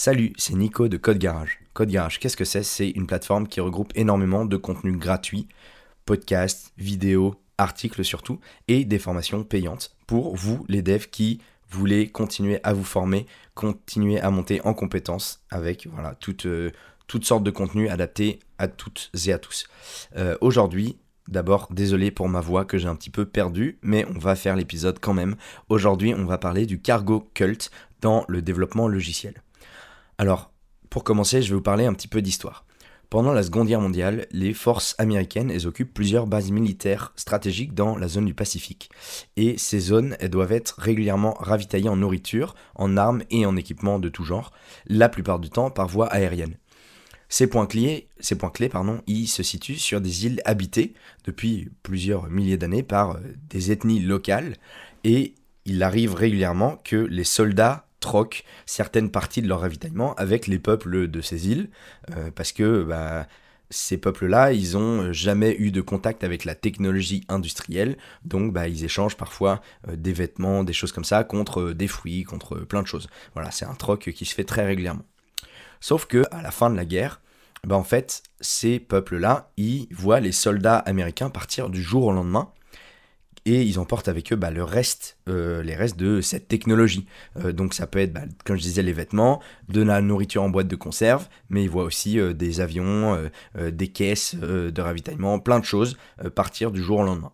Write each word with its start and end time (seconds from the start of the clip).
Salut, 0.00 0.32
c'est 0.36 0.54
Nico 0.54 0.86
de 0.86 0.96
Code 0.96 1.18
Garage. 1.18 1.58
Code 1.74 1.88
Garage, 1.88 2.20
qu'est-ce 2.20 2.36
que 2.36 2.44
c'est? 2.44 2.62
C'est 2.62 2.90
une 2.90 3.08
plateforme 3.08 3.48
qui 3.48 3.60
regroupe 3.60 3.90
énormément 3.96 4.44
de 4.44 4.56
contenus 4.56 4.96
gratuits, 4.96 5.48
podcasts, 6.04 6.72
vidéos, 6.78 7.34
articles 7.58 8.04
surtout, 8.04 8.38
et 8.68 8.84
des 8.84 9.00
formations 9.00 9.42
payantes 9.42 9.96
pour 10.06 10.36
vous, 10.36 10.64
les 10.68 10.82
devs 10.82 11.08
qui 11.10 11.40
voulez 11.68 12.10
continuer 12.10 12.60
à 12.62 12.74
vous 12.74 12.84
former, 12.84 13.26
continuer 13.56 14.20
à 14.20 14.30
monter 14.30 14.60
en 14.64 14.72
compétences 14.72 15.40
avec 15.50 15.88
voilà, 15.88 16.14
toutes, 16.14 16.46
euh, 16.46 16.70
sortes 17.20 17.42
de 17.42 17.50
contenus 17.50 17.90
adaptés 17.90 18.38
à 18.58 18.68
toutes 18.68 19.10
et 19.26 19.32
à 19.32 19.38
tous. 19.40 19.66
Euh, 20.16 20.36
aujourd'hui, 20.40 20.96
D'abord, 21.26 21.68
désolé 21.70 22.10
pour 22.10 22.26
ma 22.26 22.40
voix 22.40 22.64
que 22.64 22.78
j'ai 22.78 22.88
un 22.88 22.96
petit 22.96 23.10
peu 23.10 23.26
perdue, 23.26 23.78
mais 23.82 24.06
on 24.06 24.18
va 24.18 24.34
faire 24.34 24.56
l'épisode 24.56 24.98
quand 24.98 25.12
même. 25.12 25.36
Aujourd'hui, 25.68 26.14
on 26.14 26.24
va 26.24 26.38
parler 26.38 26.64
du 26.64 26.80
cargo 26.80 27.28
cult 27.34 27.70
dans 28.00 28.24
le 28.28 28.40
développement 28.40 28.88
logiciel. 28.88 29.34
Alors, 30.18 30.52
pour 30.90 31.04
commencer, 31.04 31.42
je 31.42 31.50
vais 31.50 31.54
vous 31.54 31.62
parler 31.62 31.86
un 31.86 31.94
petit 31.94 32.08
peu 32.08 32.20
d'histoire. 32.20 32.64
Pendant 33.08 33.32
la 33.32 33.42
Seconde 33.42 33.68
Guerre 33.68 33.80
mondiale, 33.80 34.26
les 34.32 34.52
forces 34.52 34.94
américaines 34.98 35.50
occupent 35.64 35.94
plusieurs 35.94 36.26
bases 36.26 36.50
militaires 36.50 37.12
stratégiques 37.16 37.72
dans 37.72 37.96
la 37.96 38.08
zone 38.08 38.26
du 38.26 38.34
Pacifique. 38.34 38.90
Et 39.36 39.56
ces 39.56 39.78
zones 39.78 40.16
elles 40.20 40.28
doivent 40.28 40.52
être 40.52 40.74
régulièrement 40.78 41.34
ravitaillées 41.34 41.88
en 41.88 41.96
nourriture, 41.96 42.54
en 42.74 42.98
armes 42.98 43.22
et 43.30 43.46
en 43.46 43.56
équipements 43.56 43.98
de 43.98 44.10
tout 44.10 44.24
genre, 44.24 44.52
la 44.86 45.08
plupart 45.08 45.38
du 45.38 45.48
temps 45.48 45.70
par 45.70 45.86
voie 45.86 46.08
aérienne. 46.08 46.58
Ces 47.30 47.46
points 47.46 47.66
clés, 47.66 48.08
ces 48.20 48.36
se 48.36 49.42
situent 49.42 49.78
sur 49.78 50.00
des 50.00 50.26
îles 50.26 50.42
habitées 50.44 50.94
depuis 51.24 51.70
plusieurs 51.82 52.28
milliers 52.28 52.56
d'années 52.56 52.82
par 52.82 53.12
euh, 53.12 53.20
des 53.50 53.70
ethnies 53.70 54.00
locales 54.00 54.56
et 55.04 55.34
il 55.64 55.82
arrive 55.82 56.14
régulièrement 56.14 56.78
que 56.84 56.96
les 56.96 57.24
soldats 57.24 57.87
troquent 58.00 58.44
certaines 58.66 59.10
parties 59.10 59.42
de 59.42 59.48
leur 59.48 59.60
ravitaillement 59.60 60.14
avec 60.14 60.46
les 60.46 60.58
peuples 60.58 61.08
de 61.08 61.20
ces 61.20 61.48
îles, 61.48 61.70
euh, 62.16 62.30
parce 62.34 62.52
que 62.52 62.82
bah, 62.82 63.26
ces 63.70 63.98
peuples-là, 63.98 64.52
ils 64.52 64.72
n'ont 64.72 65.12
jamais 65.12 65.54
eu 65.58 65.70
de 65.70 65.80
contact 65.80 66.24
avec 66.24 66.44
la 66.44 66.54
technologie 66.54 67.24
industrielle, 67.28 67.98
donc 68.24 68.52
bah, 68.52 68.68
ils 68.68 68.84
échangent 68.84 69.16
parfois 69.16 69.60
euh, 69.88 69.96
des 69.96 70.12
vêtements, 70.12 70.64
des 70.64 70.72
choses 70.72 70.92
comme 70.92 71.04
ça, 71.04 71.24
contre 71.24 71.60
euh, 71.60 71.74
des 71.74 71.88
fruits, 71.88 72.24
contre 72.24 72.56
plein 72.60 72.82
de 72.82 72.86
choses. 72.86 73.08
Voilà, 73.34 73.50
c'est 73.50 73.66
un 73.66 73.74
troc 73.74 74.10
qui 74.10 74.24
se 74.24 74.34
fait 74.34 74.44
très 74.44 74.64
régulièrement. 74.64 75.04
Sauf 75.80 76.06
que 76.06 76.24
à 76.30 76.42
la 76.42 76.50
fin 76.50 76.70
de 76.70 76.76
la 76.76 76.84
guerre, 76.84 77.20
bah, 77.64 77.76
en 77.76 77.84
fait, 77.84 78.22
ces 78.40 78.78
peuples-là, 78.78 79.50
ils 79.56 79.88
voient 79.90 80.20
les 80.20 80.32
soldats 80.32 80.78
américains 80.78 81.30
partir 81.30 81.68
du 81.68 81.82
jour 81.82 82.04
au 82.04 82.12
lendemain, 82.12 82.50
et 83.44 83.62
ils 83.62 83.78
emportent 83.78 84.08
avec 84.08 84.32
eux 84.32 84.36
bah, 84.36 84.50
le 84.50 84.62
reste, 84.62 85.18
euh, 85.28 85.62
les 85.62 85.74
restes 85.74 85.96
de 85.96 86.20
cette 86.20 86.48
technologie. 86.48 87.06
Euh, 87.36 87.52
donc 87.52 87.74
ça 87.74 87.86
peut 87.86 87.98
être, 87.98 88.12
bah, 88.12 88.22
comme 88.44 88.56
je 88.56 88.62
disais, 88.62 88.82
les 88.82 88.92
vêtements, 88.92 89.40
de 89.68 89.82
la 89.82 90.00
nourriture 90.00 90.42
en 90.42 90.48
boîte 90.48 90.68
de 90.68 90.76
conserve, 90.76 91.28
mais 91.48 91.62
ils 91.62 91.70
voient 91.70 91.84
aussi 91.84 92.18
euh, 92.18 92.32
des 92.32 92.60
avions, 92.60 93.18
des 93.56 93.88
caisses 93.88 94.34
de 94.34 94.80
ravitaillement, 94.80 95.38
plein 95.38 95.58
de 95.58 95.64
choses 95.64 95.96
partir 96.34 96.70
du 96.70 96.82
jour 96.82 97.00
au 97.00 97.04
lendemain. 97.04 97.32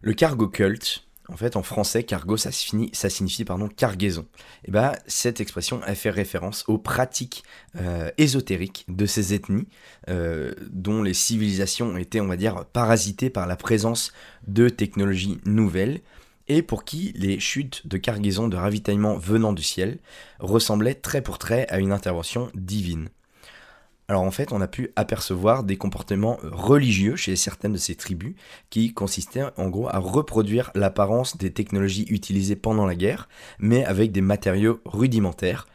Le 0.00 0.12
cargo 0.14 0.48
cult, 0.48 1.04
en 1.28 1.36
fait, 1.36 1.56
en 1.56 1.62
français, 1.62 2.02
cargo, 2.02 2.36
ça, 2.36 2.50
ça 2.50 3.10
signifie 3.10 3.44
cargaison. 3.68 4.26
Et 4.64 4.70
bah, 4.70 4.96
cette 5.06 5.40
expression, 5.40 5.80
fait 5.94 6.10
référence 6.10 6.64
aux 6.66 6.78
pratiques 6.78 7.44
euh, 7.76 8.10
ésotériques 8.18 8.84
de 8.88 9.06
ces 9.06 9.34
ethnies, 9.34 9.68
euh, 10.08 10.52
dont 10.70 11.02
les 11.02 11.14
civilisations 11.14 11.88
ont 11.88 11.96
été, 11.96 12.20
on 12.20 12.26
va 12.26 12.36
dire, 12.36 12.64
parasitées 12.72 13.30
par 13.30 13.46
la 13.46 13.56
présence 13.56 14.12
de 14.46 14.68
technologies 14.68 15.40
nouvelles, 15.44 16.00
et 16.48 16.62
pour 16.62 16.84
qui 16.84 17.12
les 17.14 17.38
chutes 17.38 17.86
de 17.86 17.96
cargaison 17.96 18.48
de 18.48 18.56
ravitaillement 18.56 19.16
venant 19.16 19.52
du 19.52 19.62
ciel 19.62 19.98
ressemblaient 20.40 20.94
très 20.94 21.22
pour 21.22 21.38
trait 21.38 21.66
à 21.68 21.78
une 21.78 21.92
intervention 21.92 22.50
divine. 22.54 23.08
Alors 24.12 24.24
en 24.24 24.30
fait, 24.30 24.52
on 24.52 24.60
a 24.60 24.68
pu 24.68 24.90
apercevoir 24.94 25.64
des 25.64 25.78
comportements 25.78 26.38
euh, 26.44 26.50
religieux 26.52 27.16
chez 27.16 27.34
certaines 27.34 27.72
de 27.72 27.78
ces 27.78 27.94
tribus 27.94 28.34
qui 28.68 28.92
consistaient 28.92 29.44
en 29.56 29.70
gros 29.70 29.88
à 29.88 29.96
reproduire 29.96 30.70
l'apparence 30.74 31.38
des 31.38 31.50
technologies 31.50 32.04
utilisées 32.10 32.54
pendant 32.54 32.84
la 32.84 32.94
guerre, 32.94 33.26
mais 33.58 33.86
avec 33.86 34.12
des 34.12 34.20
matériaux 34.20 34.82
rudimentaires, 34.84 35.66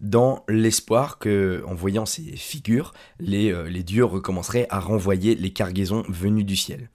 dans 0.00 0.44
l'espoir 0.48 1.20
que, 1.20 1.62
en 1.68 1.74
voyant 1.74 2.04
ces 2.04 2.34
figures, 2.34 2.94
les, 3.20 3.52
euh, 3.52 3.68
les 3.68 3.84
dieux 3.84 4.04
recommenceraient 4.04 4.66
à 4.70 4.80
renvoyer 4.80 5.36
les 5.36 5.52
cargaisons 5.52 6.02
venues 6.08 6.42
du 6.42 6.56
ciel. 6.56 6.90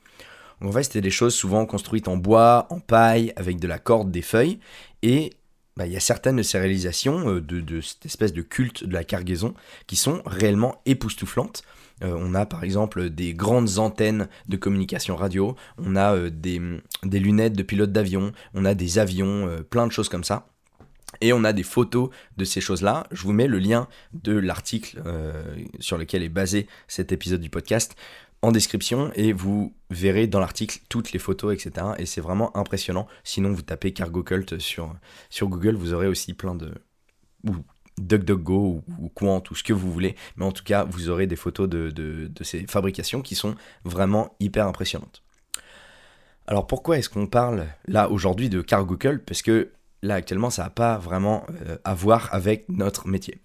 En 0.62 0.70
fait, 0.74 0.84
c'était 0.84 1.00
des 1.00 1.12
choses 1.12 1.34
souvent 1.34 1.66
construites 1.66 2.10
en 2.10 2.18
bois, 2.18 2.68
en 2.72 2.82
paille, 2.82 3.32
avec 3.38 3.58
de 3.62 3.68
la 3.70 3.80
corde, 3.80 4.12
des 4.12 4.22
feuilles, 4.22 4.60
et 5.02 5.32
bah, 5.80 5.88
il 5.88 5.94
y 5.94 5.98
a 5.98 6.02
certaines 6.02 6.36
de 6.36 6.44
ces 6.44 6.60
réalisations 6.60 7.36
euh, 7.36 7.40
de, 7.40 7.80
cette 7.80 8.06
espèce 8.06 8.34
de 8.34 8.42
culte 8.42 8.84
de 8.84 8.92
la 8.92 9.06
cargaison 9.06 9.54
qui 9.88 9.96
sont 9.96 10.22
réellement 10.26 10.82
époustouflantes. 10.86 11.64
Euh, 12.04 12.14
on 12.20 12.36
a 12.36 12.46
par 12.46 12.66
exemple 12.66 13.10
des 13.10 13.34
grandes 13.34 13.80
antennes 13.80 14.28
de 14.50 14.58
communication 14.58 15.16
radio, 15.16 15.56
on 15.78 15.96
a 15.96 16.16
euh, 16.16 16.30
des, 16.30 16.60
lunettes 17.06 17.54
de 17.54 17.64
pilote 17.64 17.94
d'avion, 17.94 18.34
on 18.54 18.66
a 18.66 18.74
des 18.74 19.00
avions, 19.00 19.50
plein 19.70 19.88
de 19.88 19.94
choses 19.94 20.10
comme 20.10 20.26
ça. 20.26 20.50
Et 21.22 21.32
on 21.32 21.46
a 21.46 21.54
des 21.54 21.64
photos 21.64 22.10
de 22.36 22.44
ces 22.44 22.60
choses-là. 22.60 23.08
Je 23.12 23.24
vous 23.24 23.34
mets 23.34 23.48
le 23.48 23.58
lien 23.58 23.88
de 24.12 24.38
l'article 24.38 25.02
sur 25.80 25.98
lequel 25.98 26.22
est 26.24 26.30
basé 26.30 26.68
cet 26.88 27.12
épisode 27.12 27.42
du 27.42 27.50
podcast 27.50 27.96
en 28.42 28.52
description 28.52 29.12
et 29.16 29.34
vous 29.34 29.74
verrez 29.90 30.28
dans 30.28 30.40
l'article 30.40 30.80
toutes 30.90 31.12
les 31.12 31.20
photos, 31.20 31.54
etc. 31.54 31.88
Et 31.98 32.06
c'est 32.06 32.22
vraiment 32.22 32.56
impressionnant. 32.56 33.08
Sinon, 33.24 33.52
vous 33.52 33.62
tapez 33.62 33.92
Cargo 33.92 34.24
Cult 34.24 34.60
sur, 34.60 34.96
sur 35.30 35.48
Google, 35.48 35.76
vous 35.76 35.94
aurez 35.94 36.08
aussi 36.08 36.34
plein 36.34 36.56
de. 36.56 36.74
ou 37.46 37.56
DuckDuckGo 38.00 38.54
ou, 38.54 38.84
ou 39.00 39.10
Quant, 39.10 39.44
ou 39.52 39.56
ce 39.56 39.64
que 39.64 39.74
vous 39.74 39.92
voulez. 39.92 40.16
Mais 40.38 40.46
en 40.46 40.54
tout 40.54 40.64
cas, 40.64 40.86
vous 40.86 41.10
aurez 41.10 41.28
des 41.28 41.36
photos 41.36 41.68
de, 41.68 41.90
de, 41.90 42.44
ces 42.44 42.66
fabrications 42.68 43.22
qui 43.22 43.36
sont 43.36 43.56
vraiment 43.84 44.36
hyper 44.40 44.68
impressionnantes. 44.68 45.22
Alors 46.48 46.66
pourquoi 46.66 46.98
est-ce 46.98 47.10
qu'on 47.10 47.28
parle 47.28 47.68
là 47.88 48.10
aujourd'hui 48.10 48.50
de 48.50 48.62
Cargo 48.62 48.96
Cult? 48.96 49.24
Parce 49.26 49.42
que 49.42 49.72
là 50.02 50.16
actuellement, 50.16 50.50
ça 50.50 50.64
n'a 50.64 50.70
pas 50.70 50.98
vraiment 50.98 51.46
euh, 51.68 51.78
à 51.84 51.94
voir 51.94 52.30
avec 52.32 52.68
notre 52.70 53.08
métier. 53.08 53.42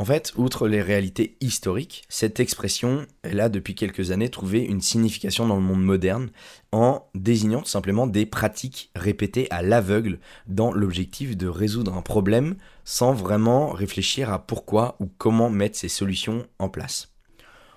En 0.00 0.04
fait, 0.06 0.32
outre 0.38 0.66
les 0.66 0.80
réalités 0.80 1.36
historiques, 1.42 2.04
cette 2.08 2.40
expression, 2.40 3.06
elle 3.20 3.38
a 3.38 3.50
depuis 3.50 3.74
quelques 3.74 4.12
années 4.12 4.30
trouvé 4.30 4.60
une 4.60 4.80
signification 4.80 5.46
dans 5.46 5.56
le 5.56 5.60
monde 5.60 5.82
moderne 5.82 6.30
en 6.72 7.06
désignant 7.14 7.60
tout 7.60 7.68
simplement 7.68 8.06
des 8.06 8.24
pratiques 8.24 8.90
répétées 8.96 9.46
à 9.50 9.60
l'aveugle 9.60 10.18
dans 10.46 10.72
l'objectif 10.72 11.36
de 11.36 11.48
résoudre 11.48 11.92
un 11.92 12.00
problème 12.00 12.56
sans 12.82 13.12
vraiment 13.12 13.72
réfléchir 13.72 14.32
à 14.32 14.38
pourquoi 14.38 14.96
ou 15.00 15.10
comment 15.18 15.50
mettre 15.50 15.76
ces 15.76 15.90
solutions 15.90 16.46
en 16.58 16.70
place. 16.70 17.12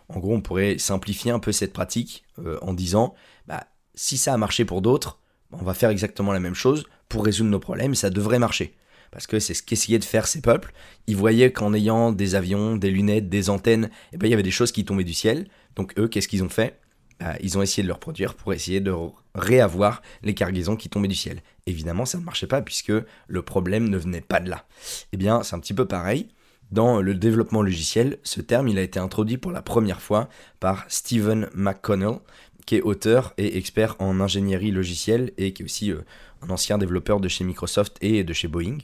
En 0.07 0.19
gros, 0.19 0.33
on 0.33 0.39
pourrait 0.39 0.77
simplifier 0.77 1.31
un 1.31 1.39
peu 1.39 1.51
cette 1.51 1.73
pratique 1.73 2.23
euh, 2.39 2.57
en 2.61 2.73
disant, 2.73 3.15
bah, 3.47 3.67
si 3.95 4.15
ça 4.15 4.33
a 4.33 4.37
marché 4.37 4.63
pour 4.63 4.81
d'autres, 4.81 5.19
on 5.51 5.65
va 5.65 5.73
faire 5.73 5.89
exactement 5.89 6.31
la 6.31 6.39
même 6.39 6.55
chose 6.55 6.85
pour 7.09 7.25
résoudre 7.25 7.49
nos 7.49 7.59
problèmes, 7.59 7.95
ça 7.95 8.09
devrait 8.09 8.39
marcher 8.39 8.77
parce 9.13 9.27
que 9.27 9.39
c'est 9.39 9.53
ce 9.53 9.61
qu'essayaient 9.61 9.99
de 9.99 10.03
faire 10.03 10.27
ces 10.27 10.41
peuples. 10.41 10.73
Ils 11.05 11.15
voyaient 11.15 11.51
qu'en 11.51 11.73
ayant 11.73 12.11
des 12.11 12.33
avions, 12.33 12.75
des 12.75 12.89
lunettes, 12.89 13.29
des 13.29 13.51
antennes, 13.51 13.89
eh 14.11 14.17
ben, 14.17 14.27
il 14.27 14.31
y 14.31 14.33
avait 14.33 14.43
des 14.43 14.51
choses 14.51 14.71
qui 14.71 14.83
tombaient 14.83 15.03
du 15.03 15.13
ciel. 15.13 15.47
Donc 15.75 15.93
eux, 15.99 16.07
qu'est-ce 16.07 16.27
qu'ils 16.27 16.43
ont 16.43 16.49
fait? 16.49 16.79
Bah, 17.19 17.35
Ils 17.41 17.57
ont 17.57 17.61
essayé 17.61 17.83
de 17.83 17.87
le 17.87 17.93
reproduire 17.93 18.33
pour 18.33 18.53
essayer 18.53 18.81
de 18.81 18.91
réavoir 19.35 20.01
les 20.23 20.33
cargaisons 20.33 20.75
qui 20.75 20.89
tombaient 20.89 21.07
du 21.07 21.15
ciel. 21.15 21.41
Évidemment, 21.67 22.05
ça 22.05 22.17
ne 22.17 22.23
marchait 22.23 22.47
pas 22.47 22.63
puisque 22.63 22.91
le 23.27 23.41
problème 23.43 23.87
ne 23.87 23.97
venait 23.97 24.21
pas 24.21 24.39
de 24.39 24.49
là. 24.49 24.65
Eh 25.11 25.17
bien, 25.17 25.43
c'est 25.43 25.55
un 25.55 25.59
petit 25.59 25.75
peu 25.75 25.85
pareil. 25.85 26.29
Dans 26.71 26.99
le 26.99 27.13
développement 27.13 27.61
logiciel, 27.61 28.17
ce 28.23 28.41
terme 28.41 28.67
il 28.67 28.79
a 28.79 28.81
été 28.81 28.99
introduit 28.99 29.37
pour 29.37 29.51
la 29.51 29.61
première 29.61 30.01
fois 30.01 30.27
par 30.59 30.85
Stephen 30.87 31.47
McConnell, 31.53 32.17
qui 32.65 32.77
est 32.77 32.81
auteur 32.81 33.35
et 33.37 33.57
expert 33.57 33.95
en 33.99 34.19
ingénierie 34.19 34.71
logicielle 34.71 35.33
et 35.37 35.53
qui 35.53 35.61
est 35.61 35.65
aussi 35.65 35.91
euh, 35.91 36.01
un 36.41 36.49
ancien 36.49 36.79
développeur 36.79 37.19
de 37.19 37.27
chez 37.27 37.43
Microsoft 37.43 37.97
et 38.01 38.23
de 38.23 38.33
chez 38.33 38.47
Boeing. 38.47 38.79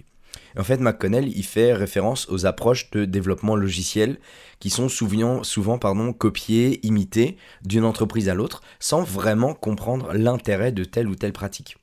En 0.60 0.64
fait, 0.66 0.82
McConnell, 0.82 1.30
il 1.30 1.46
fait 1.46 1.74
référence 1.74 2.28
aux 2.30 2.46
approches 2.46 2.92
de 2.92 3.06
développement 3.06 3.56
logiciel 3.56 4.18
qui 4.60 4.70
sont 4.70 4.90
souvent, 4.90 5.42
souvent 5.44 5.80
pardon, 5.80 6.12
copiées, 6.12 6.86
imitées 6.86 7.38
d'une 7.64 7.86
entreprise 7.86 8.28
à 8.28 8.34
l'autre, 8.34 8.62
sans 8.78 9.02
vraiment 9.02 9.54
comprendre 9.54 10.12
l'intérêt 10.12 10.74
de 10.74 10.84
telle 10.84 11.08
ou 11.08 11.16
telle 11.16 11.32
pratique. 11.32 11.78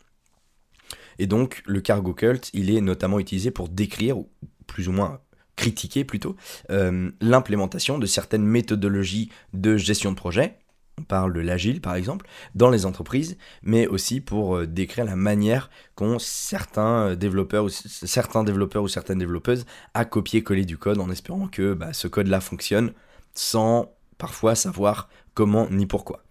Et 1.18 1.26
donc, 1.26 1.62
le 1.64 1.80
cargo 1.80 2.12
cult, 2.12 2.50
il 2.52 2.70
est 2.70 2.82
notamment 2.82 3.18
utilisé 3.18 3.50
pour 3.50 3.70
décrire, 3.70 4.18
ou 4.18 4.28
plus 4.66 4.88
ou 4.88 4.92
moins 4.92 5.20
critiquer 5.56 6.04
plutôt, 6.04 6.36
euh, 6.70 7.10
l'implémentation 7.22 7.98
de 7.98 8.04
certaines 8.04 8.44
méthodologies 8.44 9.30
de 9.54 9.78
gestion 9.78 10.10
de 10.10 10.16
projet, 10.16 10.58
on 10.98 11.02
parle 11.02 11.32
de 11.32 11.40
l'agile 11.40 11.80
par 11.80 11.94
exemple, 11.94 12.26
dans 12.54 12.70
les 12.70 12.86
entreprises, 12.86 13.36
mais 13.62 13.86
aussi 13.86 14.20
pour 14.20 14.56
euh, 14.56 14.66
décrire 14.66 15.04
la 15.04 15.16
manière 15.16 15.70
qu'ont 15.94 16.18
certains 16.18 17.08
euh, 17.08 17.16
développeurs 17.16 17.64
ou 17.64 17.68
certains 17.68 18.44
développeurs 18.44 18.82
ou 18.82 18.88
certaines 18.88 19.18
développeuses 19.18 19.66
à 19.94 20.04
copier-coller 20.04 20.64
du 20.64 20.78
code 20.78 20.98
en 20.98 21.10
espérant 21.10 21.48
que 21.48 21.74
bah, 21.74 21.92
ce 21.92 22.08
code-là 22.08 22.40
fonctionne 22.40 22.92
sans 23.34 23.92
parfois 24.18 24.54
savoir 24.54 25.08
comment 25.34 25.68
ni 25.70 25.86
pourquoi. 25.86 26.22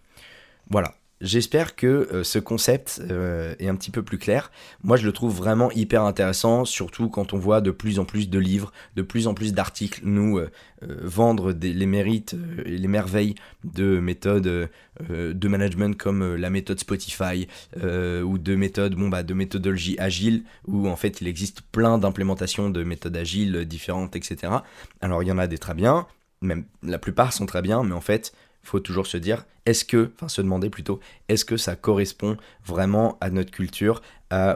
Voilà. 0.70 0.96
J'espère 1.22 1.78
que 1.78 1.88
euh, 1.88 2.24
ce 2.26 2.40
concept 2.40 3.02
euh, 3.10 3.56
est 3.60 3.70
un 3.70 3.76
petit 3.78 3.90
peu 3.90 4.04
plus 4.04 4.18
clair. 4.18 4.52
Moi, 4.84 4.98
je 4.98 5.06
le 5.06 5.14
trouve 5.14 5.34
vraiment 5.34 5.72
hyper 5.72 6.04
intéressant, 6.04 6.66
surtout 6.66 7.10
quand 7.10 7.32
on 7.32 7.38
voit 7.38 7.62
de 7.62 7.72
plus 7.72 8.00
en 8.00 8.06
plus 8.06 8.30
de 8.30 8.38
livres, 8.38 8.74
de 8.98 9.02
plus 9.02 9.28
en 9.28 9.34
plus 9.34 9.54
d'articles 9.54 10.02
nous 10.04 10.40
euh, 10.40 10.50
vendre 10.82 11.54
les 11.54 11.86
mérites 11.86 12.36
et 12.66 12.78
les 12.78 12.88
merveilles 12.90 13.36
de 13.64 14.00
méthodes 14.00 14.70
de 15.10 15.48
management 15.48 15.98
comme 15.98 16.36
la 16.36 16.50
méthode 16.50 16.80
Spotify 16.80 17.48
ou 17.76 18.38
de 18.38 18.56
méthodes, 18.56 18.96
bon 18.96 19.10
bah, 19.10 19.24
de 19.24 19.34
méthodologie 19.34 19.96
agile, 19.98 20.44
où 20.68 20.88
en 20.88 20.96
fait 20.96 21.22
il 21.22 21.28
existe 21.28 21.62
plein 21.62 21.98
d'implémentations 21.98 22.70
de 22.70 22.84
méthodes 22.84 23.18
agiles 23.18 23.66
différentes, 23.66 24.16
etc. 24.16 24.54
Alors 25.02 25.24
il 25.24 25.28
y 25.28 25.32
en 25.32 25.38
a 25.38 25.48
des 25.48 25.58
très 25.58 25.74
bien, 25.74 26.06
même 26.42 26.66
la 26.84 27.00
plupart 27.00 27.34
sont 27.34 27.46
très 27.46 27.62
bien, 27.62 27.84
mais 27.84 27.94
en 27.94 28.02
fait 28.02 28.34
faut 28.66 28.80
toujours 28.80 29.08
se 29.08 29.18
dire, 29.18 29.46
est-ce 29.66 29.86
que, 29.86 30.12
enfin 30.16 30.28
se 30.28 30.42
demander 30.42 30.70
plutôt, 30.70 31.00
est-ce 31.28 31.46
que 31.46 31.58
ça 31.58 31.76
correspond 31.76 32.38
vraiment 32.66 33.18
à 33.22 33.30
notre 33.30 33.52
culture, 33.52 34.02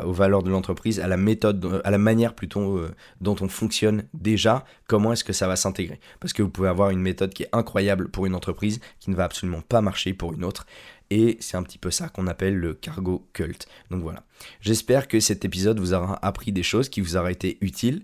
aux 0.04 0.12
valeurs 0.12 0.44
de 0.44 0.50
l'entreprise, 0.50 1.00
à 1.00 1.08
la 1.08 1.18
méthode, 1.18 1.82
à 1.84 1.92
la 1.92 1.98
manière 1.98 2.34
plutôt 2.34 2.78
euh, 2.78 2.94
dont 3.22 3.36
on 3.42 3.48
fonctionne 3.48 4.04
déjà, 4.14 4.66
comment 4.88 5.14
est-ce 5.14 5.24
que 5.24 5.34
ça 5.34 5.48
va 5.48 5.56
s'intégrer? 5.56 6.00
Parce 6.20 6.34
que 6.34 6.42
vous 6.42 6.50
pouvez 6.50 6.68
avoir 6.68 6.90
une 6.90 7.00
méthode 7.00 7.34
qui 7.34 7.44
est 7.44 7.50
incroyable 7.54 8.10
pour 8.10 8.26
une 8.26 8.36
entreprise, 8.36 8.80
qui 9.00 9.10
ne 9.10 9.16
va 9.16 9.24
absolument 9.24 9.62
pas 9.62 9.82
marcher 9.82 10.14
pour 10.14 10.34
une 10.34 10.44
autre. 10.44 10.66
Et 11.12 11.38
c'est 11.40 11.58
un 11.58 11.64
petit 11.64 11.78
peu 11.78 11.92
ça 11.92 12.10
qu'on 12.10 12.28
appelle 12.28 12.56
le 12.56 12.74
cargo 12.74 13.28
cult. 13.34 13.68
Donc 13.90 14.04
voilà. 14.04 14.24
J'espère 14.62 15.08
que 15.08 15.20
cet 15.20 15.44
épisode 15.44 15.80
vous 15.80 15.94
aura 15.94 16.24
appris 16.24 16.52
des 16.52 16.62
choses, 16.62 16.90
qui 16.90 17.02
vous 17.02 17.18
aura 17.18 17.32
été 17.32 17.58
utile. 17.62 18.04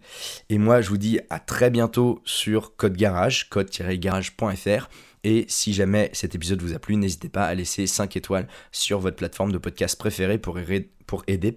Et 0.50 0.58
moi, 0.58 0.81
je 0.81 0.90
vous 0.90 0.98
dis 0.98 1.19
à 1.30 1.40
très 1.40 1.69
bientôt 1.69 2.22
sur 2.25 2.75
Code 2.75 2.96
Garage, 2.96 3.50
code-garage.fr. 3.50 4.90
Et 5.25 5.45
si 5.48 5.74
jamais 5.74 6.12
cet 6.13 6.36
épisode 6.36 6.62
vous 6.62 6.75
a 6.75 6.80
plu, 6.80 6.95
n'hésitez 6.95 7.30
pas 7.30 7.45
à 7.45 7.56
laisser 7.56 7.88
5 7.88 8.16
étoiles 8.16 8.48
sur 8.72 9.00
votre 9.00 9.16
plateforme 9.16 9.51
de 9.51 9.57
podcast 9.57 9.98
préférée 9.98 10.38
pour, 10.38 10.60
aider 10.60 11.56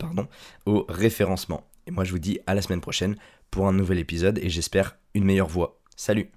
au 0.64 0.86
référencement. 0.88 1.68
Et 1.86 1.90
moi 1.90 2.04
je 2.04 2.12
vous 2.12 2.18
dis 2.18 2.40
à 2.46 2.54
la 2.54 2.62
semaine 2.62 2.80
prochaine 2.80 3.16
pour 3.50 3.68
un 3.68 3.74
nouvel 3.74 3.98
épisode 3.98 4.38
et 4.38 4.48
j'espère 4.48 4.96
une 5.12 5.24
meilleure 5.24 5.48
voix. 5.48 5.78
Salut 5.96 6.30